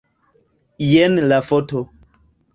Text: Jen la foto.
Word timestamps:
Jen 0.93 1.21
la 1.33 1.39
foto. 1.51 1.85